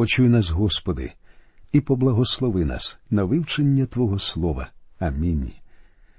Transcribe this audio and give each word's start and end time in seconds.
Почуй 0.00 0.28
нас, 0.28 0.50
Господи, 0.50 1.12
і 1.72 1.80
поблагослови 1.80 2.64
нас 2.64 2.98
на 3.10 3.24
вивчення 3.24 3.86
Твого 3.86 4.18
Слова. 4.18 4.70
Амінь. 4.98 5.52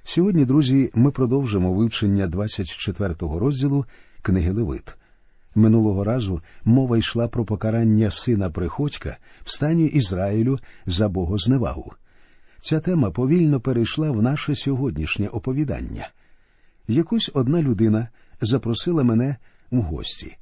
Сьогодні, 0.03 0.45
друзі, 0.45 0.91
ми 0.93 1.11
продовжимо 1.11 1.73
вивчення 1.73 2.27
24-го 2.27 3.39
розділу 3.39 3.85
книги 4.21 4.51
Левит. 4.51 4.97
Минулого 5.55 6.03
разу 6.03 6.41
мова 6.65 6.97
йшла 6.97 7.27
про 7.27 7.45
покарання 7.45 8.11
сина 8.11 8.49
Приходька 8.49 9.17
в 9.43 9.51
стані 9.51 9.85
Ізраїлю 9.85 10.59
за 10.85 11.09
богозневагу. 11.09 11.93
Ця 12.59 12.79
тема 12.79 13.11
повільно 13.11 13.59
перейшла 13.59 14.11
в 14.11 14.21
наше 14.21 14.55
сьогоднішнє 14.55 15.27
оповідання. 15.27 16.09
Якусь 16.87 17.31
одна 17.33 17.61
людина 17.61 18.07
запросила 18.41 19.03
мене 19.03 19.35
в 19.71 19.81
гості. 19.81 20.37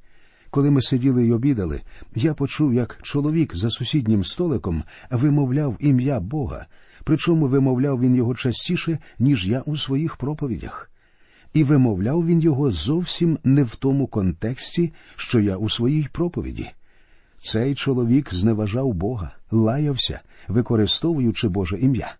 Коли 0.50 0.70
ми 0.70 0.82
сиділи 0.82 1.26
й 1.26 1.32
обідали, 1.32 1.80
я 2.14 2.34
почув, 2.34 2.74
як 2.74 2.98
чоловік 3.02 3.56
за 3.56 3.70
сусіднім 3.70 4.24
столиком 4.24 4.84
вимовляв 5.10 5.76
ім'я 5.80 6.20
Бога, 6.20 6.66
причому 7.04 7.48
вимовляв 7.48 8.00
він 8.00 8.16
його 8.16 8.34
частіше, 8.34 8.98
ніж 9.18 9.48
я 9.48 9.60
у 9.60 9.76
своїх 9.76 10.16
проповідях. 10.16 10.90
І 11.54 11.64
вимовляв 11.64 12.26
він 12.26 12.40
його 12.40 12.70
зовсім 12.70 13.38
не 13.44 13.62
в 13.62 13.76
тому 13.76 14.06
контексті, 14.06 14.92
що 15.16 15.40
я 15.40 15.56
у 15.56 15.68
своїй 15.68 16.08
проповіді. 16.12 16.70
Цей 17.38 17.74
чоловік 17.74 18.34
зневажав 18.34 18.92
Бога, 18.92 19.30
лаявся, 19.50 20.20
використовуючи 20.48 21.48
Боже 21.48 21.78
ім'я. 21.78 22.14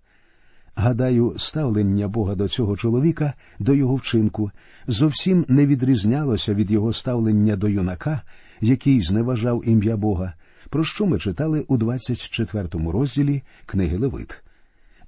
Гадаю, 0.81 1.35
ставлення 1.37 2.09
Бога 2.09 2.35
до 2.35 2.49
цього 2.49 2.77
чоловіка, 2.77 3.33
до 3.59 3.75
його 3.75 3.95
вчинку, 3.95 4.51
зовсім 4.87 5.45
не 5.49 5.67
відрізнялося 5.67 6.55
від 6.55 6.71
його 6.71 6.93
ставлення 6.93 7.57
до 7.57 7.69
юнака, 7.69 8.23
який 8.61 9.01
зневажав 9.01 9.69
ім'я 9.69 9.97
Бога, 9.97 10.33
про 10.71 10.85
що 10.85 11.07
ми 11.07 11.19
читали 11.19 11.65
у 11.69 11.77
24 11.77 12.69
розділі 12.73 13.43
книги 13.67 13.97
Левит. 13.97 14.43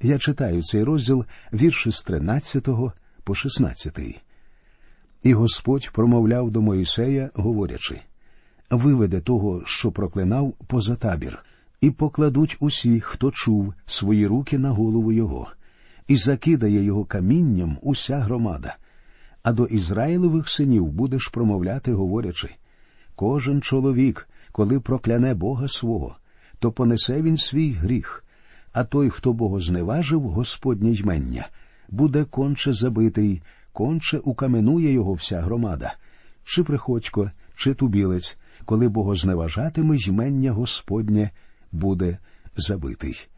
Я 0.02 0.18
читаю 0.18 0.62
цей 0.62 0.84
розділ 0.84 1.24
вірші 1.52 1.90
з 1.90 2.02
13 2.02 2.68
по 3.24 3.34
16. 3.34 3.98
І 5.22 5.34
Господь 5.34 5.90
промовляв 5.92 6.50
до 6.50 6.62
Моїсея, 6.62 7.30
говорячи 7.34 8.00
Виведе 8.70 9.20
того, 9.20 9.62
що 9.64 9.92
проклинав, 9.92 10.54
поза 10.66 10.96
табір, 10.96 11.38
і 11.80 11.90
покладуть 11.90 12.56
усі, 12.60 13.00
хто 13.00 13.30
чув, 13.30 13.74
свої 13.86 14.26
руки 14.26 14.58
на 14.58 14.70
голову 14.70 15.12
його, 15.12 15.48
і 16.12 16.16
закидає 16.16 16.84
його 16.84 17.04
камінням 17.04 17.78
уся 17.82 18.18
громада. 18.18 18.76
А 19.42 19.52
до 19.52 19.66
Ізраїлевих 19.66 20.50
синів 20.50 20.86
будеш 20.86 21.28
промовляти, 21.28 21.92
говорячи 21.92 22.50
кожен 23.16 23.62
чоловік, 23.62 24.28
коли 24.52 24.80
прокляне 24.80 25.34
Бога 25.34 25.68
свого, 25.68 26.16
то 26.58 26.72
понесе 26.72 27.22
він 27.22 27.36
свій 27.36 27.72
гріх, 27.72 28.24
а 28.72 28.84
той, 28.84 29.10
хто 29.10 29.32
Бога 29.32 29.60
зневажив, 29.60 30.20
Господнє 30.20 30.92
ймення, 30.92 31.48
буде 31.88 32.24
конче 32.24 32.72
забитий, 32.72 33.42
конче 33.72 34.18
укаменує 34.18 34.92
його 34.92 35.12
вся 35.12 35.40
громада, 35.40 35.94
чи 36.44 36.64
приходько, 36.64 37.30
чи 37.56 37.74
тубілець, 37.74 38.38
коли 38.64 38.88
богозневажатиме 38.88 39.96
ймення 39.96 40.52
Господнє, 40.52 41.30
буде 41.72 42.18
забитий. 42.56 43.28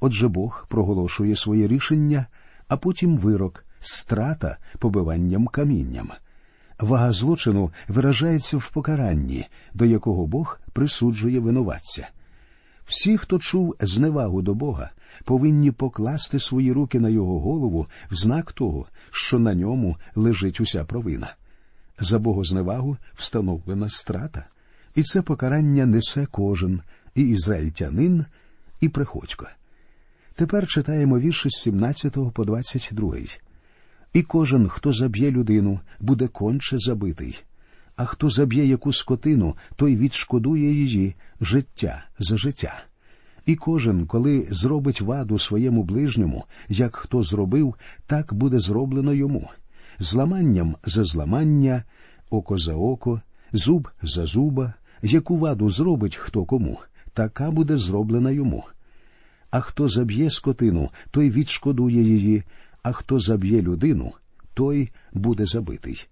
Отже 0.00 0.28
Бог 0.28 0.66
проголошує 0.68 1.36
своє 1.36 1.68
рішення, 1.68 2.26
а 2.68 2.76
потім 2.76 3.18
вирок, 3.18 3.64
страта 3.80 4.58
побиванням 4.78 5.46
камінням. 5.46 6.10
Вага 6.78 7.12
злочину 7.12 7.70
виражається 7.88 8.56
в 8.56 8.70
покаранні, 8.70 9.46
до 9.74 9.84
якого 9.84 10.26
Бог 10.26 10.60
присуджує 10.72 11.40
винуватця. 11.40 12.08
Всі, 12.86 13.18
хто 13.18 13.38
чув 13.38 13.76
зневагу 13.80 14.42
до 14.42 14.54
Бога, 14.54 14.90
повинні 15.24 15.70
покласти 15.70 16.40
свої 16.40 16.72
руки 16.72 17.00
на 17.00 17.08
його 17.08 17.40
голову 17.40 17.86
в 18.10 18.14
знак 18.14 18.52
того, 18.52 18.86
що 19.10 19.38
на 19.38 19.54
ньому 19.54 19.96
лежить 20.14 20.60
уся 20.60 20.84
провина. 20.84 21.34
За 22.00 22.18
богозневагу 22.18 22.96
встановлена 23.14 23.88
страта, 23.88 24.46
і 24.94 25.02
це 25.02 25.22
покарання 25.22 25.86
несе 25.86 26.26
кожен 26.30 26.80
і 27.14 27.22
ізраїльтянин, 27.22 28.24
і 28.80 28.88
приходько. 28.88 29.46
Тепер 30.36 30.66
читаємо 30.66 31.18
вірші 31.18 31.50
з 31.50 31.60
17 31.62 32.16
по 32.32 32.44
22. 32.44 33.16
І 34.12 34.22
кожен, 34.22 34.68
хто 34.68 34.92
заб'є 34.92 35.30
людину, 35.30 35.80
буде 36.00 36.28
конче 36.28 36.78
забитий, 36.78 37.44
а 37.96 38.04
хто 38.04 38.30
заб'є 38.30 38.66
яку 38.66 38.92
скотину, 38.92 39.56
той 39.76 39.96
відшкодує 39.96 40.72
її 40.72 41.14
життя 41.40 42.04
за 42.18 42.36
життя. 42.36 42.84
І 43.46 43.56
кожен, 43.56 44.06
коли 44.06 44.48
зробить 44.50 45.00
ваду 45.00 45.38
своєму 45.38 45.82
ближньому, 45.82 46.44
як 46.68 46.96
хто 46.96 47.22
зробив, 47.22 47.74
так 48.06 48.34
буде 48.34 48.58
зроблено 48.58 49.14
йому. 49.14 49.50
Зламанням 49.98 50.76
за 50.84 51.04
зламання, 51.04 51.84
око 52.30 52.58
за 52.58 52.74
око, 52.74 53.20
зуб 53.52 53.88
за 54.02 54.26
зуба, 54.26 54.74
яку 55.02 55.38
ваду 55.38 55.70
зробить 55.70 56.16
хто 56.16 56.44
кому, 56.44 56.78
така 57.12 57.50
буде 57.50 57.76
зроблена 57.76 58.30
йому. 58.30 58.64
А 59.50 59.60
хто 59.60 59.88
заб'є 59.88 60.30
скотину, 60.30 60.90
той 61.10 61.30
відшкодує 61.30 62.02
її, 62.02 62.42
а 62.82 62.92
хто 62.92 63.20
заб'є 63.20 63.62
людину, 63.62 64.12
той 64.54 64.90
буде 65.12 65.46
забитий. 65.46 66.06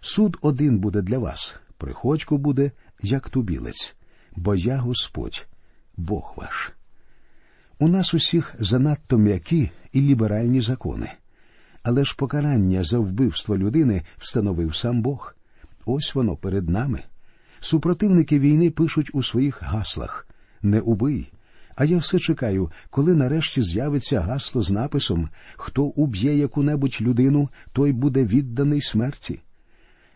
Суд 0.00 0.38
один 0.40 0.78
буде 0.78 1.02
для 1.02 1.18
вас, 1.18 1.56
приходько 1.78 2.38
буде, 2.38 2.70
як 3.02 3.28
тубілець, 3.28 3.96
бо 4.36 4.54
я 4.54 4.76
Господь, 4.76 5.46
Бог 5.96 6.34
ваш. 6.36 6.72
У 7.78 7.88
нас 7.88 8.14
усіх 8.14 8.54
занадто 8.58 9.18
м'які 9.18 9.70
і 9.92 10.00
ліберальні 10.00 10.60
закони. 10.60 11.10
Але 11.82 12.04
ж 12.04 12.16
покарання 12.16 12.84
за 12.84 12.98
вбивство 12.98 13.58
людини 13.58 14.02
встановив 14.18 14.74
сам 14.74 15.02
Бог. 15.02 15.34
Ось 15.84 16.14
воно 16.14 16.36
перед 16.36 16.68
нами. 16.68 17.02
Супротивники 17.60 18.38
війни 18.38 18.70
пишуть 18.70 19.10
у 19.12 19.22
своїх 19.22 19.62
гаслах 19.62 20.28
не 20.62 20.80
убий. 20.80 21.32
А 21.76 21.84
я 21.84 21.98
все 21.98 22.18
чекаю, 22.18 22.70
коли 22.90 23.14
нарешті 23.14 23.62
з'явиться 23.62 24.20
гасло 24.20 24.62
з 24.62 24.70
написом 24.70 25.28
Хто 25.56 25.84
уб'є 25.84 26.36
яку-небудь 26.36 26.98
людину, 27.00 27.48
той 27.72 27.92
буде 27.92 28.24
відданий 28.24 28.82
смерті. 28.82 29.40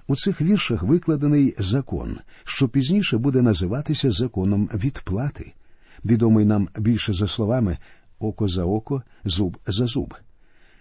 У 0.06 0.16
цих 0.16 0.40
віршах 0.40 0.82
викладений 0.82 1.54
закон, 1.58 2.18
що 2.44 2.68
пізніше 2.68 3.18
буде 3.18 3.42
називатися 3.42 4.10
законом 4.10 4.70
відплати, 4.74 5.54
відомий 6.04 6.46
нам 6.46 6.68
більше 6.78 7.12
за 7.12 7.28
словами 7.28 7.78
око 8.18 8.48
за 8.48 8.64
око, 8.64 9.02
зуб 9.24 9.58
за 9.66 9.86
зуб. 9.86 10.14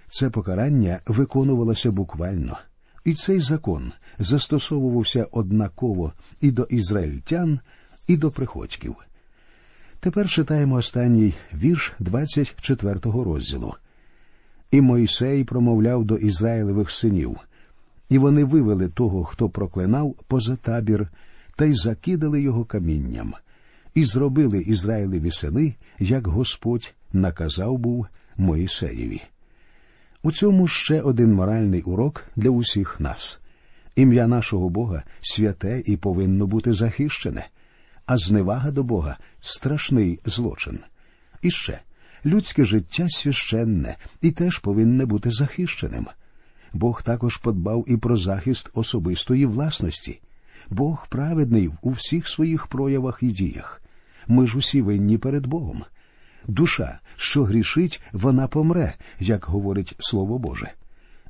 Це 0.07 0.29
покарання 0.29 0.99
виконувалося 1.07 1.91
буквально, 1.91 2.57
і 3.05 3.13
цей 3.13 3.39
закон 3.39 3.91
застосовувався 4.19 5.27
однаково 5.31 6.13
і 6.41 6.51
до 6.51 6.63
ізраїльтян, 6.63 7.59
і 8.07 8.17
до 8.17 8.31
приходьків. 8.31 8.95
Тепер 9.99 10.29
читаємо 10.29 10.75
останній 10.75 11.33
вірш 11.53 11.93
24-го 11.99 13.23
розділу. 13.23 13.73
І 14.71 14.81
Мойсей 14.81 15.43
промовляв 15.43 16.05
до 16.05 16.17
Ізраїлевих 16.17 16.91
синів, 16.91 17.37
і 18.09 18.17
вони 18.17 18.43
вивели 18.43 18.89
того, 18.89 19.23
хто 19.23 19.49
проклинав, 19.49 20.15
поза 20.27 20.55
табір, 20.55 21.07
та 21.55 21.65
й 21.65 21.73
закидали 21.73 22.41
його 22.41 22.65
камінням, 22.65 23.33
і 23.95 24.03
зробили 24.03 24.61
Ізраїлеві 24.61 25.31
сини, 25.31 25.75
як 25.99 26.27
Господь 26.27 26.93
наказав 27.13 27.77
був 27.77 28.07
Моїсеєві. 28.37 29.21
У 30.23 30.31
цьому 30.31 30.67
ще 30.67 31.01
один 31.01 31.33
моральний 31.33 31.81
урок 31.81 32.23
для 32.35 32.49
усіх 32.49 32.99
нас. 32.99 33.39
Ім'я 33.95 34.27
нашого 34.27 34.69
Бога 34.69 35.03
святе 35.21 35.83
і 35.85 35.97
повинно 35.97 36.47
бути 36.47 36.73
захищене 36.73 37.47
а 38.09 38.17
зневага 38.17 38.71
до 38.71 38.83
Бога 38.83 39.17
страшний 39.41 40.19
злочин. 40.25 40.79
І 41.41 41.51
ще 41.51 41.79
людське 42.25 42.65
життя 42.65 43.05
священне 43.09 43.97
і 44.21 44.31
теж 44.31 44.59
повинне 44.59 45.05
бути 45.05 45.31
захищеним. 45.31 46.07
Бог 46.73 47.03
також 47.03 47.37
подбав 47.37 47.85
і 47.87 47.97
про 47.97 48.17
захист 48.17 48.69
особистої 48.73 49.45
власності. 49.45 50.21
Бог 50.69 51.07
праведний 51.09 51.69
у 51.81 51.89
всіх 51.89 52.27
своїх 52.27 52.67
проявах 52.67 53.19
і 53.21 53.27
діях. 53.27 53.81
Ми 54.27 54.47
ж 54.47 54.57
усі 54.57 54.81
винні 54.81 55.17
перед 55.17 55.47
Богом. 55.47 55.83
Душа, 56.47 56.99
що 57.15 57.43
грішить, 57.43 58.01
вона 58.11 58.47
помре, 58.47 58.93
як 59.19 59.45
говорить 59.45 59.95
Слово 59.99 60.37
Боже. 60.37 60.71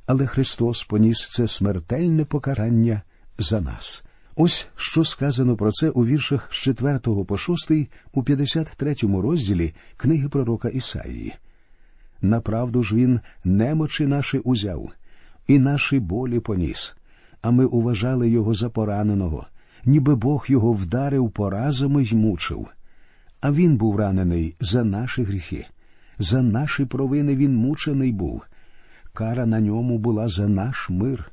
Але 0.06 0.26
Христос 0.26 0.84
поніс 0.84 1.28
це 1.30 1.48
смертельне 1.48 2.24
покарання 2.24 3.02
за 3.38 3.60
нас. 3.60 4.04
Ось 4.36 4.68
що 4.76 5.04
сказано 5.04 5.56
про 5.56 5.72
це 5.72 5.90
у 5.90 6.06
віршах 6.06 6.48
з 6.50 6.56
4 6.56 6.98
по 6.98 7.38
6 7.38 7.70
у 8.12 8.22
53 8.22 8.94
розділі 9.02 9.74
книги 9.96 10.28
пророка 10.28 10.68
Ісаїї. 10.68 11.34
Направду 12.22 12.82
ж 12.82 12.96
він 12.96 13.20
немочі 13.44 14.06
наші 14.06 14.38
узяв, 14.38 14.90
і 15.46 15.58
наші 15.58 16.00
болі 16.00 16.40
поніс, 16.40 16.96
а 17.42 17.50
ми 17.50 17.64
уважали 17.64 18.28
його 18.28 18.54
за 18.54 18.70
пораненого, 18.70 19.46
ніби 19.84 20.16
Бог 20.16 20.44
його 20.48 20.72
вдарив 20.72 21.30
поразами 21.30 22.02
й 22.02 22.14
мучив. 22.14 22.66
А 23.40 23.52
він 23.52 23.76
був 23.76 23.96
ранений 23.96 24.56
за 24.60 24.84
наші 24.84 25.22
гріхи, 25.22 25.66
за 26.18 26.42
наші 26.42 26.84
провини 26.84 27.36
він 27.36 27.56
мучений 27.56 28.12
був. 28.12 28.42
Кара 29.12 29.46
на 29.46 29.60
ньому 29.60 29.98
була 29.98 30.28
за 30.28 30.48
наш 30.48 30.90
мир, 30.90 31.30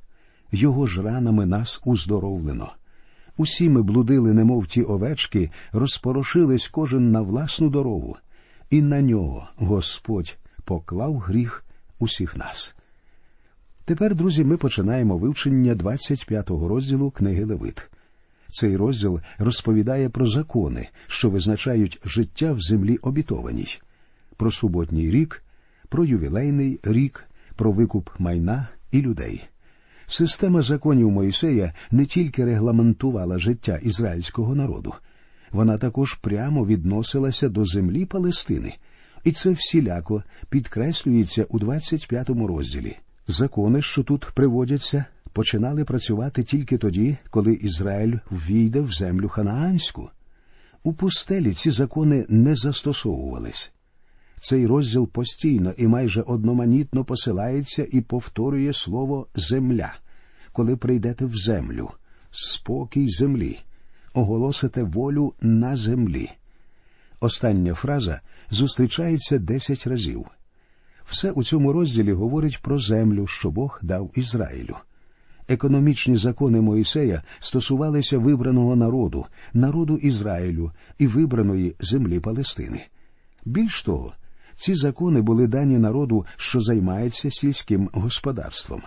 його 0.51 0.85
ж 0.85 1.01
ранами 1.01 1.45
нас 1.45 1.81
уздоровлено. 1.85 2.71
Усі 3.37 3.69
ми 3.69 3.81
блудили, 3.81 4.33
немов 4.33 4.67
ті 4.67 4.83
овечки, 4.83 5.49
розпорошились 5.71 6.67
кожен 6.67 7.11
на 7.11 7.21
власну 7.21 7.69
дорогу, 7.69 8.17
і 8.69 8.81
на 8.81 9.01
нього 9.01 9.47
Господь 9.55 10.37
поклав 10.63 11.17
гріх 11.17 11.65
усіх 11.99 12.37
нас. 12.37 12.75
Тепер, 13.85 14.15
друзі, 14.15 14.43
ми 14.43 14.57
починаємо 14.57 15.17
вивчення 15.17 15.75
25-го 15.75 16.67
розділу 16.67 17.11
книги 17.11 17.45
Левит. 17.45 17.89
Цей 18.47 18.77
розділ 18.77 19.19
розповідає 19.37 20.09
про 20.09 20.27
закони, 20.27 20.87
що 21.07 21.29
визначають 21.29 21.99
життя 22.05 22.51
в 22.53 22.61
землі 22.61 22.97
обітованій, 22.97 23.79
про 24.37 24.51
суботній 24.51 25.11
рік, 25.11 25.43
про 25.89 26.05
ювілейний 26.05 26.79
рік, 26.83 27.23
про 27.55 27.71
викуп 27.71 28.09
майна 28.19 28.67
і 28.91 29.01
людей. 29.01 29.43
Система 30.09 30.61
законів 30.61 31.11
Моїсея 31.11 31.73
не 31.91 32.05
тільки 32.05 32.45
регламентувала 32.45 33.37
життя 33.37 33.79
ізраїльського 33.83 34.55
народу, 34.55 34.93
вона 35.51 35.77
також 35.77 36.13
прямо 36.13 36.65
відносилася 36.65 37.49
до 37.49 37.65
землі 37.65 38.05
Палестини, 38.05 38.75
і 39.23 39.31
це 39.31 39.51
всіляко 39.51 40.23
підкреслюється 40.49 41.45
у 41.49 41.59
25-му 41.59 42.47
розділі. 42.47 42.97
Закони, 43.27 43.81
що 43.81 44.03
тут 44.03 44.25
приводяться, 44.33 45.05
починали 45.33 45.83
працювати 45.83 46.43
тільки 46.43 46.77
тоді, 46.77 47.17
коли 47.29 47.53
Ізраїль 47.53 48.17
ввійде 48.31 48.81
в 48.81 48.91
землю 48.91 49.29
ханаанську. 49.29 50.09
У 50.83 50.93
пустелі 50.93 51.53
ці 51.53 51.71
закони 51.71 52.25
не 52.29 52.55
застосовувались. 52.55 53.73
Цей 54.47 54.67
розділ 54.67 55.07
постійно 55.07 55.73
і 55.77 55.87
майже 55.87 56.21
одноманітно 56.21 57.03
посилається 57.05 57.87
і 57.91 58.01
повторює 58.01 58.73
слово 58.73 59.27
земля, 59.35 59.93
коли 60.51 60.77
прийдете 60.77 61.25
в 61.25 61.35
землю, 61.35 61.89
спокій 62.31 63.07
землі, 63.07 63.59
оголосите 64.13 64.83
волю 64.83 65.33
на 65.41 65.75
землі. 65.75 66.29
Остання 67.19 67.73
фраза 67.73 68.21
зустрічається 68.49 69.39
десять 69.39 69.87
разів. 69.87 70.25
Все 71.05 71.31
у 71.31 71.43
цьому 71.43 71.73
розділі 71.73 72.13
говорить 72.13 72.61
про 72.61 72.79
землю, 72.79 73.27
що 73.27 73.51
Бог 73.51 73.79
дав 73.81 74.11
Ізраїлю. 74.15 74.75
Економічні 75.47 76.17
закони 76.17 76.61
Моїсея 76.61 77.23
стосувалися 77.39 78.17
вибраного 78.17 78.75
народу, 78.75 79.25
народу 79.53 79.97
Ізраїлю 79.97 80.71
і 80.97 81.07
вибраної 81.07 81.75
землі 81.79 82.19
Палестини. 82.19 82.85
Більш 83.45 83.83
того, 83.83 84.13
ці 84.57 84.75
закони 84.75 85.21
були 85.21 85.47
дані 85.47 85.77
народу, 85.77 86.25
що 86.35 86.61
займається 86.61 87.31
сільським 87.31 87.89
господарством. 87.93 88.81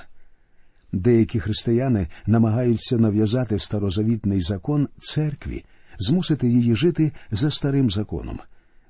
Деякі 0.93 1.41
християни 1.41 2.09
намагаються 2.27 2.99
нав'язати 2.99 3.59
старозавітний 3.59 4.41
закон 4.41 4.89
церкві, 4.99 5.65
змусити 5.99 6.49
її 6.49 6.75
жити 6.75 7.13
за 7.31 7.51
старим 7.51 7.91
законом. 7.91 8.39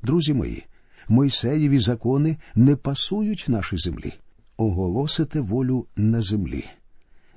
Друзі 0.02 0.34
мої, 0.34 0.66
Мойсеєві 1.08 1.78
закони 1.78 2.36
не 2.54 2.76
пасують 2.76 3.44
нашій 3.48 3.78
землі, 3.78 4.12
оголосите 4.56 5.40
волю 5.40 5.86
на 5.96 6.22
землі. 6.22 6.64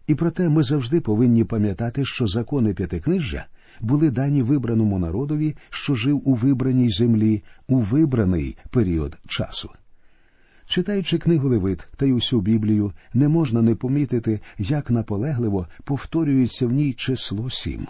І 0.07 0.16
проте 0.16 0.50
ми 0.50 0.63
завжди 0.63 1.01
повинні 1.01 1.44
пам'ятати, 1.44 2.06
що 2.06 2.28
закони 2.28 2.74
п'ятикнижжя 2.74 3.45
були 3.81 4.12
дані 4.12 4.42
вибраному 4.44 5.00
народові, 5.00 5.56
що 5.70 5.96
жив 5.96 6.22
у 6.30 6.34
вибраній 6.34 6.90
землі 6.90 7.44
у 7.68 7.78
вибраний 7.78 8.58
період 8.70 9.18
часу. 9.28 9.70
Читаючи 10.66 11.18
книгу 11.18 11.50
Левит 11.50 11.88
та 11.98 12.06
й 12.06 12.12
усю 12.12 12.42
Біблію, 12.42 12.94
не 13.14 13.28
можна 13.28 13.62
не 13.62 13.75
помітити, 13.75 14.40
як 14.58 14.92
наполегливо 14.92 15.68
повторюється 15.84 16.68
в 16.68 16.72
ній 16.72 16.94
число 16.94 17.50
сім. 17.50 17.88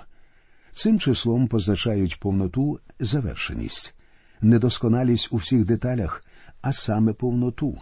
Цим 0.74 1.00
числом 1.00 1.48
позначають 1.48 2.20
повноту, 2.20 2.80
завершеність, 3.00 3.96
недосконалість 4.42 5.28
у 5.32 5.38
всіх 5.38 5.66
деталях, 5.66 6.26
а 6.62 6.74
саме 6.74 7.14
повноту. 7.14 7.78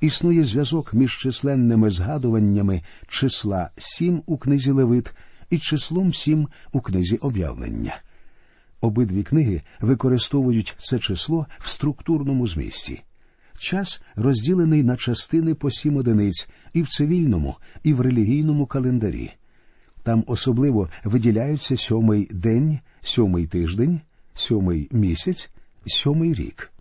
Існує 0.00 0.44
зв'язок 0.44 0.94
між 0.94 1.18
численними 1.18 1.90
згадуваннями 1.90 2.82
числа 3.08 3.70
сім 3.76 4.22
у 4.26 4.38
книзі 4.38 4.70
Левит 4.70 5.12
і 5.52 5.58
числом 5.58 6.14
сім 6.14 6.48
у 6.72 6.80
книзі 6.80 7.16
об'явлення. 7.16 8.00
Обидві 8.80 9.22
книги 9.22 9.60
використовують 9.80 10.74
це 10.78 10.98
число 10.98 11.46
в 11.58 11.68
структурному 11.68 12.46
змісті. 12.46 13.02
Час 13.58 14.02
розділений 14.16 14.82
на 14.82 14.96
частини 14.96 15.54
по 15.54 15.70
сім 15.70 15.96
одиниць 15.96 16.48
і 16.72 16.82
в 16.82 16.88
цивільному, 16.88 17.56
і 17.82 17.92
в 17.94 18.00
релігійному 18.00 18.66
календарі. 18.66 19.30
Там 20.02 20.24
особливо 20.26 20.88
виділяються 21.04 21.76
сьомий 21.76 22.28
день, 22.30 22.78
сьомий 23.00 23.46
тиждень, 23.46 24.00
сьомий 24.34 24.88
місяць, 24.90 25.50
сьомий 25.86 26.34
рік. 26.34 26.71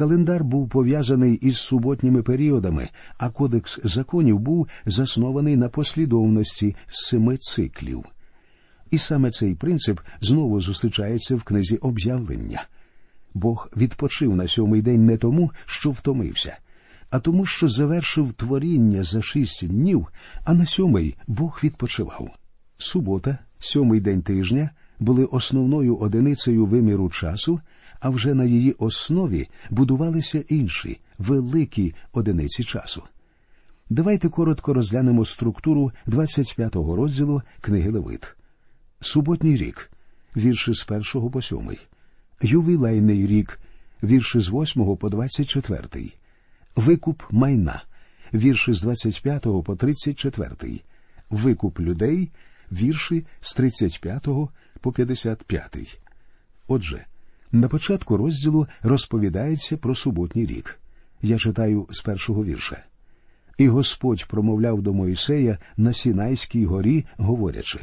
Календар 0.00 0.44
був 0.44 0.68
пов'язаний 0.68 1.34
із 1.34 1.56
суботніми 1.56 2.22
періодами, 2.22 2.88
а 3.18 3.30
кодекс 3.30 3.78
законів 3.84 4.38
був 4.38 4.68
заснований 4.86 5.56
на 5.56 5.68
послідовності 5.68 6.76
семи 6.86 7.36
циклів. 7.36 8.04
І 8.90 8.98
саме 8.98 9.30
цей 9.30 9.54
принцип 9.54 10.00
знову 10.20 10.60
зустрічається 10.60 11.36
в 11.36 11.42
книзі 11.42 11.76
об'явлення. 11.76 12.64
Бог 13.34 13.68
відпочив 13.76 14.36
на 14.36 14.48
сьомий 14.48 14.82
день 14.82 15.06
не 15.06 15.16
тому, 15.16 15.50
що 15.66 15.90
втомився, 15.90 16.56
а 17.10 17.18
тому, 17.18 17.46
що 17.46 17.68
завершив 17.68 18.32
творіння 18.32 19.02
за 19.02 19.22
шість 19.22 19.66
днів, 19.66 20.06
а 20.44 20.54
на 20.54 20.66
сьомий 20.66 21.16
Бог 21.26 21.60
відпочивав. 21.64 22.30
Субота, 22.78 23.38
сьомий 23.58 24.00
день 24.00 24.22
тижня, 24.22 24.70
були 25.00 25.24
основною 25.24 25.96
одиницею 25.96 26.66
виміру 26.66 27.10
часу 27.10 27.60
а 28.00 28.08
вже 28.08 28.34
на 28.34 28.44
її 28.44 28.72
основі 28.72 29.48
будувалися 29.70 30.44
інші 30.48 31.00
великі 31.18 31.94
одиниці 32.12 32.64
часу. 32.64 33.02
Давайте 33.90 34.28
коротко 34.28 34.74
розглянемо 34.74 35.24
структуру 35.24 35.92
25-го 36.06 36.96
розділу 36.96 37.42
книги 37.60 37.90
Левит. 37.90 38.36
Суботній 39.00 39.56
рік, 39.56 39.90
вірші 40.36 40.74
з 40.74 40.86
1 40.90 41.30
по 41.30 41.42
7. 41.42 41.76
Ювілейний 42.42 43.26
рік, 43.26 43.60
вірші 44.02 44.40
з 44.40 44.48
8 44.48 44.96
по 44.96 45.08
24. 45.08 46.10
Викуп 46.76 47.22
майна, 47.30 47.82
вірші 48.34 48.72
з 48.72 48.82
25 48.82 49.42
по 49.42 49.76
34. 49.76 50.80
Викуп 51.30 51.80
людей, 51.80 52.30
вірші 52.72 53.26
з 53.40 53.54
35 53.54 54.28
по 54.80 54.92
55. 54.92 56.00
Отже, 56.68 57.06
на 57.52 57.68
початку 57.68 58.16
розділу 58.16 58.66
розповідається 58.82 59.76
про 59.76 59.94
суботній 59.94 60.46
рік. 60.46 60.80
Я 61.22 61.38
читаю 61.38 61.86
з 61.90 62.00
першого 62.00 62.44
вірша. 62.44 62.84
І 63.58 63.68
Господь 63.68 64.24
промовляв 64.28 64.82
до 64.82 64.92
Моїсея 64.92 65.58
на 65.76 65.92
Сінайській 65.92 66.64
горі, 66.64 67.04
говорячи 67.16 67.80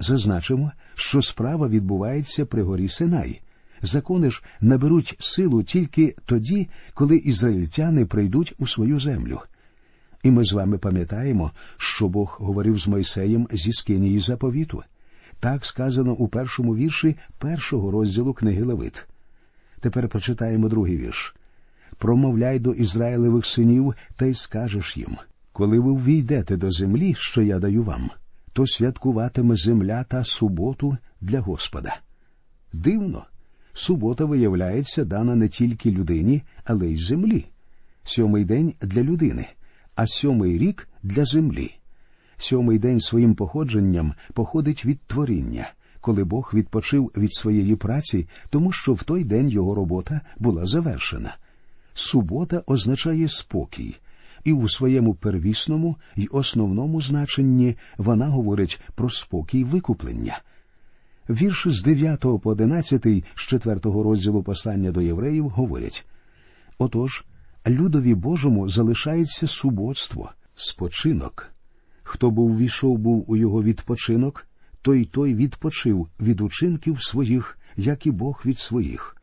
зазначимо, 0.00 0.72
що 0.94 1.22
справа 1.22 1.68
відбувається 1.68 2.46
при 2.46 2.62
горі 2.62 2.88
Синай. 2.88 3.40
Закони 3.82 4.30
ж 4.30 4.42
наберуть 4.60 5.16
силу 5.20 5.62
тільки 5.62 6.14
тоді, 6.24 6.68
коли 6.94 7.16
ізраїльтяни 7.16 8.06
прийдуть 8.06 8.54
у 8.58 8.66
свою 8.66 9.00
землю. 9.00 9.40
І 10.22 10.30
ми 10.30 10.44
з 10.44 10.52
вами 10.52 10.78
пам'ятаємо, 10.78 11.50
що 11.76 12.08
Бог 12.08 12.36
говорив 12.40 12.78
з 12.78 12.88
Мойсеєм 12.88 13.48
зі 13.52 13.72
скинії 13.72 14.20
заповіту. 14.20 14.82
Так 15.40 15.66
сказано 15.66 16.12
у 16.12 16.28
першому 16.28 16.76
вірші 16.76 17.16
першого 17.38 17.90
розділу 17.90 18.32
книги 18.32 18.62
Левит. 18.62 19.06
Тепер 19.80 20.08
прочитаємо 20.08 20.68
другий 20.68 20.96
вірш. 20.96 21.34
Промовляй 21.98 22.58
до 22.58 22.72
Ізраїлевих 22.72 23.46
синів 23.46 23.94
та 24.16 24.26
й 24.26 24.34
скажеш 24.34 24.96
їм 24.96 25.16
коли 25.58 25.78
ви 25.78 25.92
ввійдете 25.92 26.56
до 26.56 26.70
землі, 26.70 27.14
що 27.14 27.42
я 27.42 27.58
даю 27.58 27.82
вам, 27.82 28.10
то 28.52 28.66
святкуватиме 28.66 29.56
земля 29.56 30.04
та 30.04 30.24
суботу 30.24 30.96
для 31.20 31.40
Господа. 31.40 31.96
Дивно, 32.72 33.26
субота, 33.72 34.24
виявляється, 34.24 35.04
дана 35.04 35.34
не 35.34 35.48
тільки 35.48 35.90
людині, 35.90 36.42
але 36.64 36.86
й 36.86 36.96
землі. 36.96 37.46
Сьомий 38.04 38.44
день 38.44 38.74
для 38.82 39.02
людини, 39.02 39.46
а 39.94 40.06
сьомий 40.06 40.58
рік 40.58 40.88
для 41.02 41.24
землі. 41.24 41.74
Сьомий 42.38 42.78
день 42.78 43.00
своїм 43.00 43.34
походженням 43.34 44.14
походить 44.32 44.84
від 44.84 45.00
творіння, 45.00 45.70
коли 46.00 46.24
Бог 46.24 46.50
відпочив 46.54 47.12
від 47.16 47.34
своєї 47.34 47.76
праці, 47.76 48.28
тому 48.50 48.72
що 48.72 48.94
в 48.94 49.02
той 49.02 49.24
день 49.24 49.48
його 49.48 49.74
робота 49.74 50.20
була 50.38 50.66
завершена. 50.66 51.36
Субота 51.94 52.62
означає 52.66 53.28
спокій, 53.28 53.96
і 54.44 54.52
у 54.52 54.68
своєму 54.68 55.14
первісному 55.14 55.96
й 56.16 56.28
основному 56.32 57.00
значенні 57.00 57.76
вона 57.96 58.26
говорить 58.28 58.80
про 58.94 59.10
спокій 59.10 59.64
викуплення. 59.64 60.40
Вірші 61.30 61.70
з 61.70 61.82
9 61.82 62.20
по 62.20 62.40
11 62.44 63.06
з 63.34 63.40
4 63.40 63.80
розділу 63.84 64.42
послання 64.42 64.92
до 64.92 65.00
євреїв 65.00 65.48
говорять 65.48 66.06
Отож, 66.78 67.24
людові 67.66 68.14
Божому 68.14 68.68
залишається 68.68 69.48
суботство, 69.48 70.30
спочинок. 70.56 71.52
Хто 72.10 72.30
був 72.30 72.58
війшов 72.58 72.98
був 72.98 73.24
у 73.30 73.36
його 73.36 73.62
відпочинок, 73.62 74.46
той 74.82 75.04
той 75.04 75.34
відпочив 75.34 76.08
від 76.20 76.40
учинків 76.40 77.02
своїх, 77.02 77.58
як 77.76 78.06
і 78.06 78.10
Бог 78.10 78.42
від 78.46 78.58
своїх. 78.58 79.16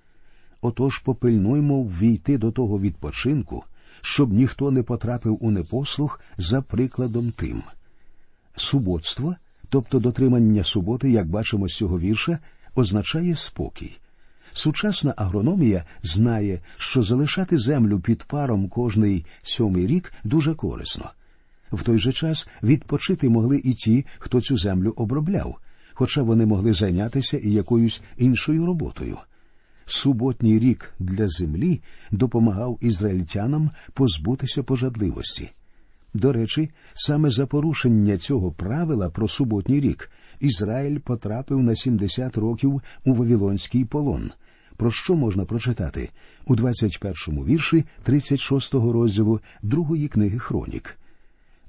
Отож 0.61 0.99
попильнуймо 0.99 1.83
ввійти 1.83 2.37
до 2.37 2.51
того 2.51 2.79
відпочинку, 2.79 3.63
щоб 4.01 4.33
ніхто 4.33 4.71
не 4.71 4.83
потрапив 4.83 5.37
у 5.41 5.51
непослух 5.51 6.19
за 6.37 6.61
прикладом 6.61 7.31
тим. 7.31 7.63
Суботство, 8.55 9.35
тобто 9.69 9.99
дотримання 9.99 10.63
суботи, 10.63 11.11
як 11.11 11.29
бачимо 11.29 11.67
з 11.67 11.73
цього 11.73 11.99
вірша, 11.99 12.39
означає 12.75 13.35
спокій. 13.35 13.97
Сучасна 14.51 15.13
агрономія 15.17 15.85
знає, 16.03 16.59
що 16.77 17.03
залишати 17.03 17.57
землю 17.57 17.99
під 17.99 18.23
паром 18.23 18.69
кожний 18.69 19.25
сьомий 19.43 19.87
рік 19.87 20.13
дуже 20.23 20.55
корисно. 20.55 21.11
В 21.75 21.83
той 21.83 21.97
же 21.97 22.13
час 22.13 22.47
відпочити 22.63 23.29
могли 23.29 23.61
і 23.63 23.73
ті, 23.73 24.05
хто 24.19 24.41
цю 24.41 24.57
землю 24.57 24.93
обробляв, 24.97 25.55
хоча 25.93 26.21
вони 26.21 26.45
могли 26.45 26.73
зайнятися 26.73 27.37
і 27.37 27.51
якоюсь 27.51 28.01
іншою 28.17 28.65
роботою. 28.65 29.17
Суботній 29.85 30.59
рік 30.59 30.93
для 30.99 31.27
землі 31.27 31.81
допомагав 32.11 32.77
ізраїльтянам 32.81 33.69
позбутися 33.93 34.63
пожадливості. 34.63 35.49
До 36.13 36.33
речі, 36.33 36.69
саме 36.93 37.29
за 37.29 37.45
порушення 37.45 38.17
цього 38.17 38.51
правила 38.51 39.09
про 39.09 39.27
суботній 39.27 39.79
рік 39.79 40.11
Ізраїль 40.39 40.99
потрапив 40.99 41.59
на 41.59 41.75
70 41.75 42.37
років 42.37 42.81
у 43.05 43.13
Вавилонський 43.13 43.85
полон. 43.85 44.31
Про 44.77 44.91
що 44.91 45.15
можна 45.15 45.45
прочитати 45.45 46.09
у 46.45 46.55
21-му 46.55 47.45
вірші 47.45 47.85
36-го 48.07 48.93
розділу 48.93 49.39
другої 49.61 50.07
книги 50.07 50.39
Хронік. 50.39 50.97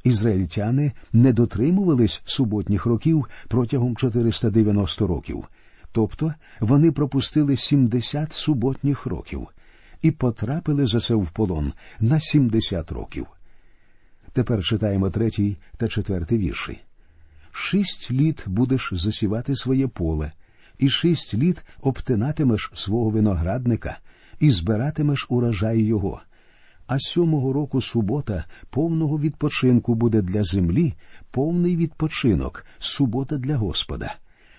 Ізраїльтяни 0.07 0.93
не 1.13 1.33
дотримувались 1.33 2.23
суботніх 2.25 2.87
років 2.87 3.27
протягом 3.49 3.97
490 3.97 5.07
років, 5.07 5.45
тобто 5.93 6.35
вони 6.61 6.93
пропустили 6.93 7.57
70 7.57 8.33
суботніх 8.33 9.07
років 9.07 9.49
і 10.03 10.11
потрапили 10.11 10.87
за 10.87 11.01
це 11.01 11.15
в 11.15 11.31
полон 11.31 11.73
на 12.01 12.21
70 12.21 12.93
років. 12.93 13.27
Тепер 14.33 14.63
читаємо 14.65 15.11
третій 15.11 15.57
та 15.77 15.89
четвертий 15.89 16.39
вірші. 16.39 16.81
Шість 17.53 18.11
літ 18.11 18.43
будеш 18.47 18.91
засівати 18.93 19.57
своє 19.57 19.89
поле, 19.89 20.33
і 20.79 20.89
шість 20.89 21.35
літ 21.35 21.63
обтинатимеш 21.81 22.71
свого 22.75 23.11
виноградника, 23.11 23.99
і 24.41 24.51
збиратимеш 24.51 25.27
урожай 25.29 25.81
його. 25.81 26.21
А 26.87 26.99
сьомого 26.99 27.53
року 27.53 27.81
субота 27.81 28.45
повного 28.71 29.19
відпочинку 29.19 29.95
буде 29.95 30.23
для 30.23 30.45
землі, 30.45 30.95
повний 31.31 31.77
відпочинок, 31.77 32.67
субота 32.79 33.39
для 33.39 33.57
Господа. 33.57 34.15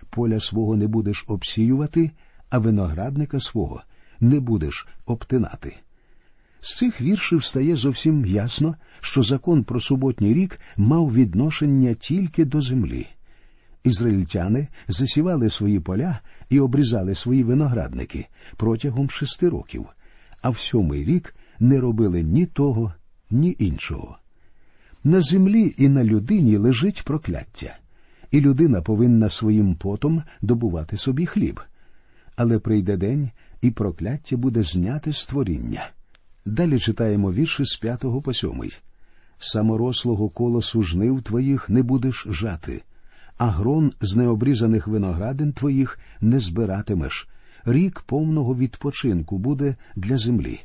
Поля 0.10 0.40
свого 0.40 0.76
не 0.76 0.88
будеш 0.88 1.26
обсіювати, 1.28 2.12
а 2.50 2.60
виноградника 2.60 3.40
свого 3.40 3.82
не 4.20 4.40
будеш 4.40 4.88
обтинати. 5.06 5.76
З 6.62 6.76
цих 6.76 7.02
віршів 7.02 7.44
стає 7.44 7.76
зовсім 7.76 8.26
ясно, 8.26 8.76
що 9.02 9.24
закон 9.24 9.64
про 9.64 9.80
суботній 9.80 10.34
рік 10.34 10.60
мав 10.78 11.14
відношення 11.14 11.94
тільки 11.94 12.46
до 12.46 12.62
землі. 12.62 13.08
Ізраїльтяни 13.84 14.68
засівали 14.88 15.50
свої 15.50 15.80
поля 15.80 16.20
і 16.50 16.60
обрізали 16.60 17.16
свої 17.16 17.44
виноградники 17.44 18.28
протягом 18.58 19.10
шести 19.10 19.50
років, 19.50 19.86
а 20.42 20.50
в 20.50 20.58
сьомий 20.58 21.04
рік 21.04 21.36
не 21.60 21.80
робили 21.80 22.24
ні 22.24 22.46
того, 22.46 22.94
ні 23.32 23.56
іншого. 23.60 24.18
На 25.04 25.22
землі 25.22 25.76
і 25.78 25.90
на 25.90 26.04
людині 26.04 26.58
лежить 26.58 27.04
прокляття, 27.04 27.78
і 28.32 28.42
людина 28.42 28.82
повинна 28.82 29.30
своїм 29.30 29.76
потом 29.76 30.24
добувати 30.42 30.98
собі 30.98 31.26
хліб. 31.26 31.60
Але 32.36 32.60
прийде 32.60 32.98
день, 32.98 33.30
і 33.62 33.72
прокляття 33.72 34.38
буде 34.38 34.64
зняте 34.64 35.14
з 35.14 35.26
творіння. 35.26 35.90
Далі 36.46 36.80
читаємо 36.80 37.34
вірші 37.34 37.66
з 37.66 37.76
п'ятого 37.76 38.22
по 38.22 38.34
сьомий. 38.34 38.74
Саморослого 39.40 40.30
колосу 40.30 40.84
жнив 40.84 41.22
твоїх 41.22 41.70
не 41.70 41.84
будеш 41.84 42.28
жати, 42.30 42.84
а 43.38 43.48
грон 43.48 43.92
з 44.02 44.16
необрізаних 44.16 44.88
виноградин 44.88 45.54
твоїх 45.54 46.00
не 46.22 46.40
збиратимеш. 46.40 47.28
Рік 47.66 48.00
повного 48.00 48.56
відпочинку 48.56 49.38
буде 49.38 49.76
для 49.96 50.18
землі. 50.18 50.60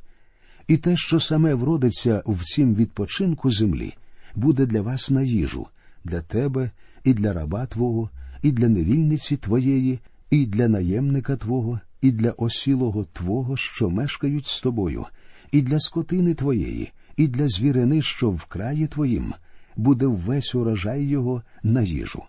І 0.73 0.77
те, 0.77 0.97
що 0.97 1.21
саме 1.21 1.55
вродиться 1.55 2.23
в 2.27 2.45
цім 2.45 2.75
відпочинку 2.75 3.51
землі, 3.51 3.95
буде 4.35 4.67
для 4.67 4.83
вас 4.83 5.11
на 5.11 5.23
їжу, 5.23 5.67
для 6.05 6.21
тебе, 6.21 6.71
і 7.05 7.15
для 7.15 7.33
раба 7.33 7.67
твого, 7.67 8.11
і 8.43 8.53
для 8.53 8.69
невільниці 8.69 9.37
твоєї, 9.37 9.99
і 10.31 10.47
для 10.47 10.69
наємника 10.69 11.37
твого, 11.37 11.81
і 12.01 12.11
для 12.11 12.31
осілого 12.31 13.05
твого, 13.13 13.57
що 13.57 13.91
мешкають 13.91 14.47
з 14.47 14.61
тобою, 14.61 15.05
і 15.51 15.63
для 15.63 15.81
скотини 15.81 16.35
твоєї, 16.35 16.93
і 17.17 17.29
для 17.29 17.49
звірини, 17.49 18.03
що 18.03 18.31
в 18.31 18.45
краї 18.45 18.87
твоїм, 18.87 19.35
буде 19.77 20.07
весь 20.07 20.55
урожай 20.55 21.05
його 21.05 21.43
на 21.63 21.83
їжу. 21.83 22.23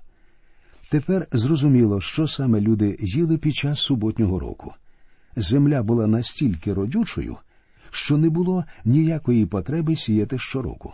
Тепер 0.90 1.28
зрозуміло, 1.32 2.02
що 2.02 2.28
саме 2.28 2.62
люди 2.62 2.98
їли 3.00 3.38
під 3.38 3.56
час 3.56 3.80
суботнього 3.80 4.40
року. 4.40 4.74
Земля 5.36 5.84
була 5.84 6.08
настільки 6.08 6.74
родючою, 6.74 7.38
що 7.94 8.18
не 8.18 8.30
було 8.30 8.66
ніякої 8.86 9.46
потреби 9.46 9.96
сіяти 9.96 10.40
щороку. 10.40 10.94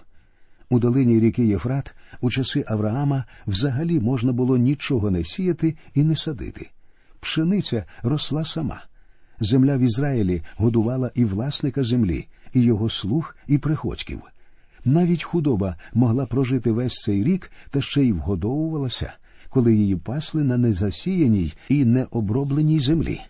У 0.70 0.80
долині 0.80 1.20
ріки 1.20 1.46
Єфрат 1.46 1.96
у 2.22 2.30
часи 2.30 2.66
Авраама 2.68 3.26
взагалі 3.48 4.00
можна 4.00 4.32
було 4.34 4.58
нічого 4.58 5.12
не 5.12 5.24
сіяти 5.24 5.76
і 5.94 6.04
не 6.04 6.16
садити. 6.16 6.70
Пшениця 7.20 7.86
росла 8.04 8.46
сама. 8.46 8.84
Земля 9.40 9.78
в 9.78 9.80
Ізраїлі 9.80 10.42
годувала 10.58 11.12
і 11.16 11.26
власника 11.26 11.84
землі, 11.84 12.28
і 12.54 12.62
його 12.62 12.90
слуг, 12.90 13.36
і 13.48 13.58
приходьків. 13.58 14.22
Навіть 14.86 15.24
худоба 15.24 15.76
могла 15.94 16.26
прожити 16.26 16.72
весь 16.72 16.94
цей 16.94 17.24
рік 17.24 17.52
та 17.70 17.82
ще 17.82 18.04
й 18.04 18.12
вгодовувалася, 18.12 19.14
коли 19.50 19.76
її 19.76 19.96
пасли 19.96 20.44
на 20.44 20.58
незасіяній 20.58 21.54
і 21.70 21.86
необробленій 21.86 22.80
землі. 22.80 23.22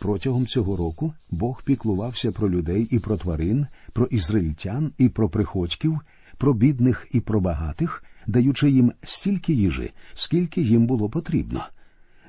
Протягом 0.00 0.46
цього 0.46 0.76
року 0.76 1.14
Бог 1.30 1.62
піклувався 1.64 2.32
про 2.32 2.50
людей 2.50 2.88
і 2.90 2.98
про 2.98 3.16
тварин, 3.16 3.66
про 3.92 4.06
ізраїльтян 4.06 4.92
і 4.98 5.08
про 5.08 5.28
приходьків, 5.28 6.00
про 6.38 6.54
бідних 6.54 7.06
і 7.12 7.20
про 7.20 7.40
багатих, 7.40 8.04
даючи 8.26 8.70
їм 8.70 8.92
стільки 9.02 9.52
їжі, 9.52 9.90
скільки 10.14 10.62
їм 10.62 10.86
було 10.86 11.08
потрібно. 11.08 11.64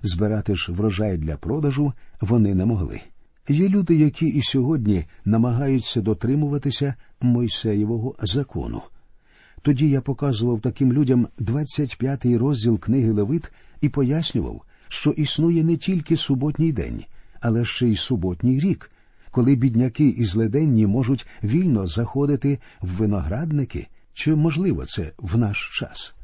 Збирати 0.01 0.55
ж 0.55 0.71
врожай 0.71 1.17
для 1.17 1.37
продажу 1.37 1.93
вони 2.21 2.55
не 2.55 2.65
могли. 2.65 3.01
Є 3.49 3.69
люди, 3.69 3.95
які 3.95 4.27
і 4.27 4.41
сьогодні 4.41 5.05
намагаються 5.25 6.01
дотримуватися 6.01 6.95
Мойсеєвого 7.21 8.15
закону. 8.21 8.81
Тоді 9.61 9.89
я 9.89 10.01
показував 10.01 10.61
таким 10.61 10.93
людям 10.93 11.27
25-й 11.39 12.37
розділ 12.37 12.79
книги 12.79 13.11
Левит 13.11 13.51
і 13.81 13.89
пояснював, 13.89 14.61
що 14.87 15.11
існує 15.11 15.63
не 15.63 15.77
тільки 15.77 16.17
суботній 16.17 16.71
день, 16.71 17.03
але 17.41 17.65
ще 17.65 17.87
й 17.87 17.95
суботній 17.95 18.59
рік, 18.59 18.91
коли 19.31 19.55
бідняки 19.55 20.07
і 20.07 20.25
зледенні 20.25 20.87
можуть 20.87 21.27
вільно 21.43 21.87
заходити 21.87 22.59
в 22.81 22.87
виноградники, 22.87 23.87
чи 24.13 24.35
можливо 24.35 24.85
це 24.85 25.11
в 25.17 25.37
наш 25.37 25.79
час. 25.79 26.15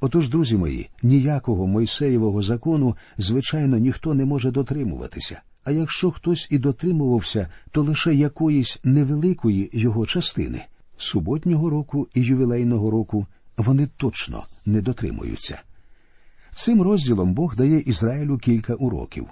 Отож, 0.00 0.28
друзі 0.28 0.56
мої, 0.56 0.90
ніякого 1.02 1.66
Мойсеєвого 1.66 2.42
закону, 2.42 2.96
звичайно, 3.18 3.78
ніхто 3.78 4.14
не 4.14 4.24
може 4.24 4.50
дотримуватися. 4.50 5.40
А 5.64 5.70
якщо 5.70 6.10
хтось 6.10 6.48
і 6.50 6.58
дотримувався, 6.58 7.48
то 7.70 7.82
лише 7.82 8.14
якоїсь 8.14 8.78
невеликої 8.84 9.70
його 9.72 10.06
частини 10.06 10.64
суботнього 10.96 11.70
року 11.70 12.08
і 12.14 12.20
ювілейного 12.20 12.90
року 12.90 13.26
вони 13.56 13.88
точно 13.96 14.44
не 14.66 14.80
дотримуються. 14.80 15.60
Цим 16.50 16.82
розділом 16.82 17.34
Бог 17.34 17.56
дає 17.56 17.78
Ізраїлю 17.78 18.38
кілька 18.38 18.74
уроків. 18.74 19.26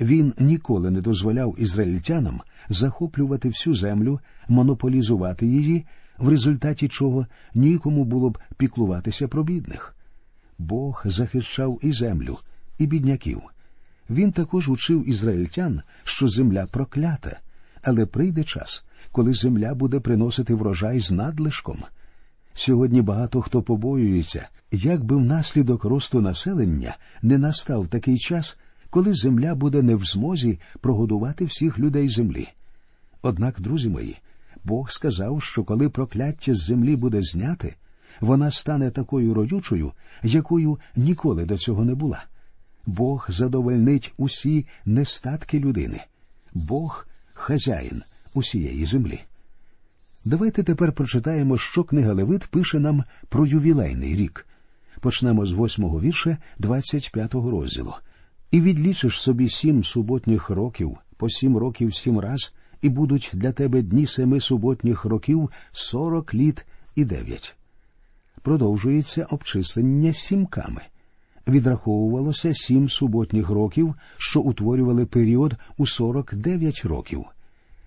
Він 0.00 0.34
ніколи 0.38 0.90
не 0.90 1.00
дозволяв 1.00 1.54
ізраїльтянам 1.58 2.40
захоплювати 2.68 3.48
всю 3.48 3.74
землю, 3.74 4.20
монополізувати 4.48 5.46
її, 5.46 5.86
в 6.18 6.28
результаті 6.28 6.88
чого 6.88 7.26
нікому 7.54 8.04
було 8.04 8.30
б 8.30 8.38
піклуватися 8.56 9.28
про 9.28 9.42
бідних. 9.44 9.96
Бог 10.58 11.02
захищав 11.04 11.78
і 11.82 11.92
землю, 11.92 12.38
і 12.78 12.86
бідняків. 12.86 13.40
Він 14.10 14.32
також 14.32 14.68
учив 14.68 15.08
ізраїльтян, 15.08 15.82
що 16.04 16.28
земля 16.28 16.66
проклята, 16.66 17.40
але 17.82 18.06
прийде 18.06 18.44
час, 18.44 18.84
коли 19.12 19.34
земля 19.34 19.74
буде 19.74 20.00
приносити 20.00 20.54
врожай 20.54 21.00
з 21.00 21.12
надлишком. 21.12 21.78
Сьогодні 22.54 23.02
багато 23.02 23.42
хто 23.42 23.62
побоюється, 23.62 24.48
як 24.72 25.04
би 25.04 25.16
внаслідок 25.16 25.84
росту 25.84 26.20
населення 26.20 26.96
не 27.22 27.38
настав 27.38 27.88
такий 27.88 28.18
час, 28.18 28.58
коли 28.90 29.14
земля 29.14 29.54
буде 29.54 29.82
не 29.82 29.94
в 29.94 30.04
змозі 30.04 30.58
прогодувати 30.80 31.44
всіх 31.44 31.78
людей 31.78 32.08
землі. 32.08 32.48
Однак, 33.22 33.60
друзі 33.60 33.88
мої, 33.88 34.16
Бог 34.64 34.90
сказав, 34.90 35.42
що 35.42 35.64
коли 35.64 35.88
прокляття 35.88 36.54
з 36.54 36.58
землі 36.58 36.96
буде 36.96 37.22
зняте, 37.22 37.74
вона 38.20 38.50
стане 38.50 38.90
такою 38.90 39.34
родючою, 39.34 39.92
якою 40.22 40.78
ніколи 40.96 41.44
до 41.44 41.58
цього 41.58 41.84
не 41.84 41.94
була. 41.94 42.24
Бог 42.86 43.26
задовольнить 43.28 44.14
усі 44.16 44.66
нестатки 44.84 45.60
людини. 45.60 46.00
Бог 46.54 47.06
хазяїн 47.34 48.02
усієї 48.34 48.86
землі. 48.86 49.20
Давайте 50.24 50.62
тепер 50.62 50.92
прочитаємо, 50.92 51.58
що 51.58 51.84
книга 51.84 52.12
Левит 52.12 52.46
пише 52.46 52.78
нам 52.78 53.04
про 53.28 53.46
ювілейний 53.46 54.16
рік. 54.16 54.46
Почнемо 55.00 55.46
з 55.46 55.52
восьмого 55.52 56.00
вірша 56.00 56.38
25-го 56.60 57.50
розділу. 57.50 57.94
І 58.50 58.60
відлічиш 58.60 59.20
собі 59.20 59.48
сім 59.48 59.84
суботніх 59.84 60.50
років, 60.50 60.96
по 61.16 61.30
сім 61.30 61.56
років 61.56 61.94
сім 61.94 62.18
раз, 62.18 62.54
і 62.82 62.88
будуть 62.88 63.30
для 63.34 63.52
тебе 63.52 63.82
дні 63.82 64.06
семи 64.06 64.40
суботніх 64.40 65.04
років 65.04 65.50
сорок 65.72 66.34
літ 66.34 66.66
і 66.94 67.04
дев'ять. 67.04 67.56
Продовжується 68.42 69.26
обчислення 69.30 70.12
сімками. 70.12 70.82
Відраховувалося 71.48 72.54
сім 72.54 72.88
суботніх 72.88 73.50
років, 73.50 73.94
що 74.16 74.40
утворювали 74.40 75.06
період 75.06 75.54
у 75.76 75.86
сорок 75.86 76.34
дев'ять 76.34 76.82
років. 76.84 77.24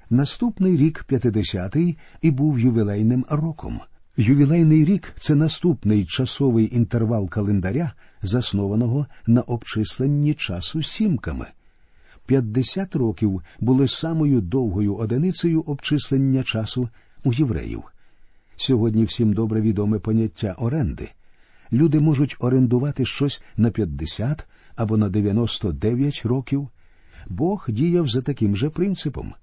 Наступний 0.09 0.77
рік 0.77 1.03
п'ятидесятий 1.07 1.97
і 2.21 2.31
був 2.31 2.59
ювілейним 2.59 3.25
роком. 3.29 3.79
Ювілейний 4.17 4.85
рік 4.85 5.13
це 5.15 5.35
наступний 5.35 6.05
часовий 6.05 6.75
інтервал 6.75 7.29
календаря, 7.29 7.93
заснованого 8.21 9.07
на 9.27 9.41
обчисленні 9.41 10.33
часу 10.33 10.83
сімками. 10.83 11.47
П'ятдесят 12.25 12.95
років 12.95 13.41
були 13.59 13.87
самою 13.87 14.41
довгою 14.41 14.95
одиницею 14.95 15.61
обчислення 15.61 16.43
часу 16.43 16.89
у 17.23 17.33
євреїв. 17.33 17.83
Сьогодні 18.55 19.03
всім 19.03 19.33
добре 19.33 19.61
відоме 19.61 19.99
поняття 19.99 20.55
оренди. 20.57 21.11
Люди 21.73 21.99
можуть 21.99 22.35
орендувати 22.39 23.05
щось 23.05 23.43
на 23.57 23.69
50 23.69 24.47
або 24.75 24.97
на 24.97 25.09
99 25.09 26.21
років. 26.25 26.67
Бог 27.27 27.65
діяв 27.69 28.07
за 28.07 28.21
таким 28.21 28.55
же 28.55 28.69
принципом. 28.69 29.33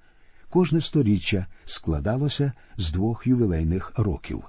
Кожне 0.50 0.80
сторіччя 0.80 1.46
складалося 1.64 2.52
з 2.76 2.92
двох 2.92 3.26
ювілейних 3.26 3.92
років. 3.96 4.44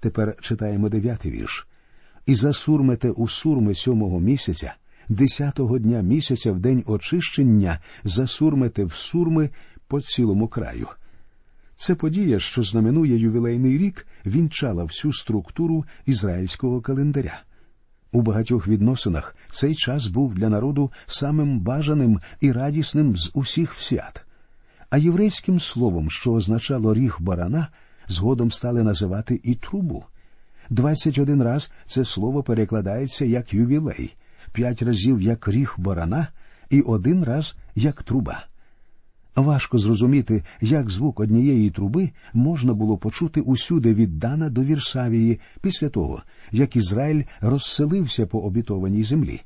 Тепер 0.00 0.36
читаємо 0.40 0.88
дев'ятий 0.88 1.32
вірш. 1.32 1.66
І 2.30 2.34
засурмете 2.34 3.10
у 3.10 3.28
сурми 3.28 3.74
сьомого 3.74 4.20
місяця, 4.20 4.74
десятого 5.08 5.78
дня 5.78 6.00
місяця 6.00 6.52
в 6.52 6.60
день 6.60 6.84
очищення 6.86 7.78
засурмете 8.04 8.84
в 8.84 8.92
сурми 8.92 9.50
по 9.86 10.00
цілому 10.00 10.48
краю. 10.48 10.86
Це 11.76 11.94
подія, 11.94 12.38
що 12.38 12.62
знаменує 12.62 13.18
ювілейний 13.18 13.78
рік, 13.78 14.06
вінчала 14.26 14.84
всю 14.84 15.12
структуру 15.12 15.84
ізраїльського 16.06 16.80
календаря. 16.80 17.42
У 18.12 18.22
багатьох 18.22 18.68
відносинах 18.68 19.36
цей 19.48 19.74
час 19.74 20.06
був 20.06 20.34
для 20.34 20.48
народу 20.48 20.90
самим 21.06 21.60
бажаним 21.60 22.20
і 22.40 22.52
радісним 22.52 23.16
з 23.16 23.30
усіх 23.34 23.74
свят. 23.74 24.24
А 24.90 24.98
єврейським 24.98 25.60
словом, 25.60 26.10
що 26.10 26.32
означало 26.32 26.94
ріг 26.94 27.16
барана, 27.20 27.68
згодом 28.08 28.50
стали 28.50 28.82
називати 28.82 29.40
і 29.44 29.54
трубу. 29.54 30.04
Двадцять 30.70 31.18
один 31.18 31.42
раз 31.42 31.70
це 31.84 32.04
слово 32.04 32.42
перекладається 32.42 33.24
як 33.24 33.54
ювілей, 33.54 34.14
п'ять 34.52 34.82
разів 34.82 35.20
як 35.20 35.48
ріг 35.48 35.74
барана 35.78 36.28
і 36.70 36.80
один 36.80 37.24
раз 37.24 37.56
як 37.74 38.02
труба. 38.02 38.44
Важко 39.36 39.78
зрозуміти, 39.78 40.44
як 40.60 40.90
звук 40.90 41.20
однієї 41.20 41.70
труби 41.70 42.10
можна 42.32 42.74
було 42.74 42.98
почути 42.98 43.40
усюди 43.40 43.94
від 43.94 44.18
Дана 44.18 44.50
до 44.50 44.64
Вірсавії 44.64 45.40
після 45.60 45.88
того, 45.88 46.22
як 46.52 46.76
Ізраїль 46.76 47.22
розселився 47.40 48.26
по 48.26 48.40
обітованій 48.40 49.04
землі. 49.04 49.40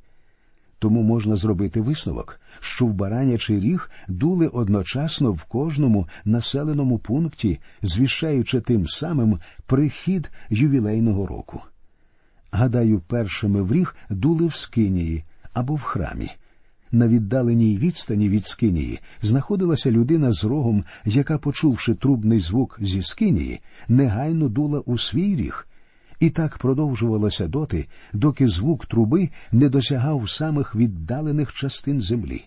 Тому 0.84 1.02
можна 1.02 1.36
зробити 1.36 1.80
висновок, 1.80 2.40
що 2.60 2.86
в 2.86 2.92
баранячий 2.92 3.60
ріг 3.60 3.90
дули 4.08 4.46
одночасно 4.46 5.32
в 5.32 5.44
кожному 5.44 6.08
населеному 6.24 6.98
пункті, 6.98 7.58
звіщаючи 7.82 8.60
тим 8.60 8.88
самим 8.88 9.38
прихід 9.66 10.30
ювілейного 10.50 11.26
року. 11.26 11.60
Гадаю, 12.50 13.00
першими 13.00 13.62
в 13.62 13.72
ріг 13.72 13.96
дули 14.10 14.46
в 14.46 14.54
Скинії 14.54 15.24
або 15.52 15.74
в 15.74 15.82
храмі. 15.82 16.30
На 16.92 17.08
віддаленій 17.08 17.78
відстані 17.78 18.28
від 18.28 18.46
Скинії 18.46 19.00
знаходилася 19.22 19.90
людина 19.90 20.32
з 20.32 20.44
рогом, 20.44 20.84
яка, 21.04 21.38
почувши 21.38 21.94
трубний 21.94 22.40
звук 22.40 22.78
зі 22.80 23.02
Скинії, 23.02 23.60
негайно 23.88 24.48
дула 24.48 24.80
у 24.80 24.98
свій 24.98 25.36
ріг. 25.36 25.66
І 26.24 26.30
так 26.30 26.58
продовжувалося 26.58 27.48
доти, 27.48 27.86
доки 28.12 28.48
звук 28.48 28.86
труби 28.86 29.30
не 29.52 29.68
досягав 29.68 30.30
самих 30.30 30.74
віддалених 30.74 31.52
частин 31.52 32.00
землі. 32.00 32.44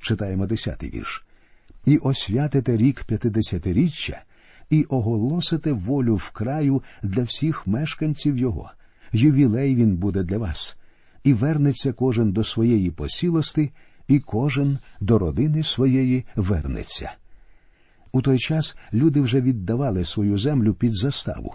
Читаємо 0.00 0.46
десятий 0.46 0.90
вірш. 0.90 1.26
І 1.86 1.96
освятите 1.96 2.76
рік 2.76 3.04
п'ятидесятиріччя, 3.04 4.22
і 4.70 4.84
оголосите 4.84 5.72
волю 5.72 6.16
в 6.16 6.30
краю 6.30 6.82
для 7.02 7.22
всіх 7.22 7.66
мешканців 7.66 8.38
його. 8.38 8.70
Ювілей 9.12 9.74
він 9.74 9.96
буде 9.96 10.22
для 10.22 10.38
вас 10.38 10.76
і 11.24 11.32
вернеться 11.32 11.92
кожен 11.92 12.32
до 12.32 12.44
своєї 12.44 12.90
посілости, 12.90 13.70
і 14.08 14.18
кожен 14.18 14.78
до 15.00 15.18
родини 15.18 15.62
своєї 15.62 16.24
вернеться. 16.36 17.12
У 18.12 18.22
той 18.22 18.38
час 18.38 18.76
люди 18.92 19.20
вже 19.20 19.40
віддавали 19.40 20.04
свою 20.04 20.38
землю 20.38 20.74
під 20.74 20.96
заставу, 20.96 21.54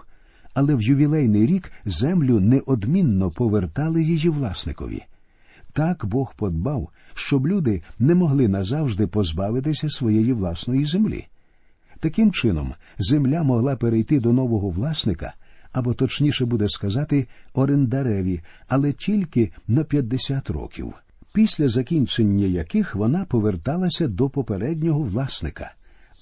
але 0.54 0.76
в 0.76 0.82
ювілейний 0.82 1.46
рік 1.46 1.72
землю 1.86 2.40
неодмінно 2.40 3.32
повертали 3.32 4.04
її 4.04 4.30
власникові. 4.30 5.04
Так 5.74 6.06
Бог 6.06 6.34
подбав, 6.36 6.90
щоб 7.14 7.48
люди 7.48 7.82
не 8.00 8.16
могли 8.16 8.48
назавжди 8.48 9.08
позбавитися 9.08 9.90
своєї 9.90 10.34
власної 10.34 10.86
землі. 10.86 11.28
Таким 12.00 12.32
чином, 12.32 12.74
земля 13.00 13.44
могла 13.44 13.76
перейти 13.76 14.20
до 14.20 14.34
нового 14.34 14.70
власника 14.70 15.34
або 15.72 15.94
точніше 15.94 16.46
буде 16.46 16.70
сказати, 16.70 17.28
орендареві, 17.54 18.42
але 18.68 18.92
тільки 18.92 19.52
на 19.68 19.84
50 19.84 20.50
років, 20.50 20.94
після 21.34 21.68
закінчення 21.68 22.46
яких 22.46 22.96
вона 22.96 23.26
поверталася 23.26 24.08
до 24.08 24.30
попереднього 24.30 25.04
власника 25.04 25.74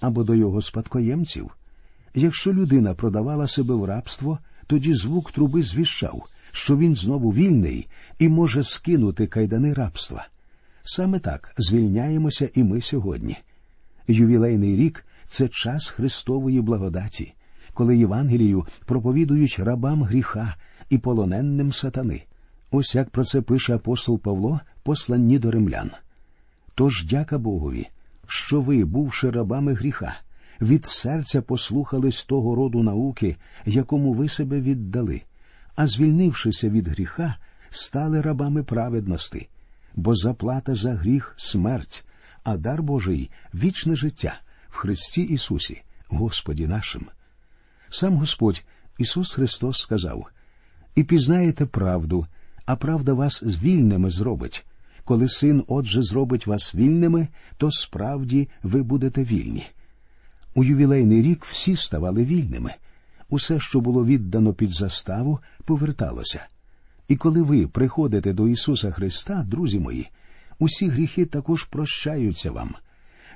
або 0.01 0.23
до 0.23 0.35
його 0.35 0.61
спадкоємців. 0.61 1.51
Якщо 2.19 2.53
людина 2.53 2.93
продавала 2.93 3.47
себе 3.47 3.75
в 3.75 3.86
рабство, 3.86 4.39
тоді 4.67 4.93
звук 4.93 5.32
труби 5.32 5.63
звіщав, 5.63 6.25
що 6.51 6.77
він 6.77 6.95
знову 6.95 7.32
вільний 7.32 7.88
і 8.19 8.29
може 8.29 8.63
скинути 8.63 9.27
кайдани 9.27 9.73
рабства. 9.73 10.27
Саме 10.84 11.19
так 11.19 11.53
звільняємося 11.58 12.49
і 12.53 12.63
ми 12.63 12.82
сьогодні. 12.82 13.38
Ювілейний 14.08 14.75
рік 14.75 15.05
це 15.25 15.47
час 15.47 15.88
Христової 15.88 16.62
благодаті 16.62 17.34
коли 17.73 17.97
Євангелію 17.97 18.65
проповідують 18.86 19.60
рабам 19.60 20.03
гріха 20.03 20.55
і 20.89 20.97
полоненним 20.97 21.73
сатани. 21.73 22.23
Ось 22.71 22.95
як 22.95 23.10
про 23.10 23.23
це 23.23 23.41
пише 23.41 23.75
апостол 23.75 24.19
Павло, 24.19 24.60
посланні 24.84 25.39
до 25.39 25.51
римлян. 25.51 25.91
Тож 26.75 27.05
дяка 27.05 27.38
Богові, 27.38 27.88
що 28.27 28.62
ви, 28.62 28.86
бувши 28.86 29.32
рабами 29.32 29.73
гріха, 29.73 30.15
від 30.62 30.86
серця 30.86 31.41
послухались 31.41 32.26
того 32.26 32.56
роду 32.56 32.84
науки, 32.84 33.38
якому 33.65 34.13
ви 34.13 34.30
себе 34.30 34.62
віддали, 34.62 35.22
а 35.76 35.88
звільнившися 35.88 36.69
від 36.69 36.88
гріха, 36.88 37.36
стали 37.69 38.22
рабами 38.22 38.63
праведності, 38.63 39.50
бо 39.95 40.15
заплата 40.15 40.76
за 40.76 40.93
гріх 40.93 41.34
смерть, 41.38 42.06
а 42.43 42.58
дар 42.58 42.84
Божий 42.84 43.30
вічне 43.54 43.95
життя 43.95 44.39
в 44.69 44.78
Христі 44.78 45.22
Ісусі, 45.22 45.82
Господі 46.08 46.67
нашим. 46.67 47.06
Сам 47.89 48.17
Господь 48.17 48.63
Ісус 48.98 49.34
Христос 49.34 49.80
сказав 49.80 50.28
І 50.95 51.04
пізнаєте 51.04 51.65
правду, 51.65 52.28
а 52.65 52.76
правда 52.76 53.13
вас 53.13 53.43
вільними 53.43 54.10
зробить. 54.10 54.65
Коли 55.04 55.30
син, 55.30 55.63
отже, 55.67 56.02
зробить 56.02 56.48
вас 56.48 56.76
вільними, 56.76 57.28
то 57.58 57.72
справді 57.72 58.50
ви 58.63 58.84
будете 58.84 59.24
вільні. 59.24 59.67
У 60.60 60.63
ювілейний 60.63 61.22
рік 61.22 61.45
всі 61.45 61.76
ставали 61.76 62.26
вільними. 62.26 62.74
Усе, 63.30 63.60
що 63.60 63.82
було 63.82 64.06
віддано 64.06 64.54
під 64.54 64.69
заставу, 64.69 65.39
поверталося. 65.65 66.48
І 67.08 67.15
коли 67.15 67.41
ви 67.41 67.67
приходите 67.67 68.34
до 68.34 68.48
Ісуса 68.48 68.91
Христа, 68.91 69.45
друзі 69.48 69.80
мої, 69.80 70.10
усі 70.60 70.88
гріхи 70.88 71.26
також 71.26 71.63
прощаються 71.63 72.52
вам. 72.52 72.76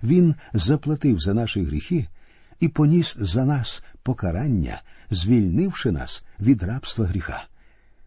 Він 0.03 0.35
заплатив 0.53 1.19
за 1.19 1.33
наші 1.33 1.63
гріхи 1.63 2.07
і 2.59 2.67
поніс 2.67 3.17
за 3.19 3.45
нас 3.45 3.83
покарання, 4.01 4.81
звільнивши 5.11 5.91
нас 5.91 6.25
від 6.39 6.63
рабства 6.63 7.05
гріха. 7.05 7.43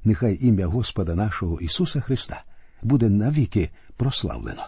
Нехай 0.04 0.38
ім'я 0.40 0.66
Господа 0.66 1.14
нашого 1.14 1.60
Ісуса 1.60 2.00
Христа 2.00 2.44
буде 2.82 3.08
навіки 3.08 3.70
прославлено. 3.96 4.62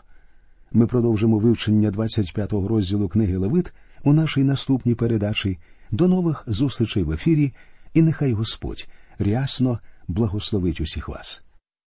Ми 0.73 0.87
продовжимо 0.87 1.39
вивчення 1.39 1.91
25-го 1.91 2.69
розділу 2.69 3.09
книги 3.09 3.37
Левит 3.37 3.73
у 4.09 4.13
нашій 4.13 4.45
наступній 4.45 4.95
передачі. 4.95 5.59
До 5.91 6.09
нових 6.09 6.45
зустрічей 6.47 7.03
в 7.03 7.13
ефірі, 7.13 7.53
і 7.95 8.03
нехай 8.03 8.33
Господь 8.33 8.89
рясно 9.19 9.79
благословить 10.09 10.81
усіх 10.81 11.09
вас. 11.09 11.43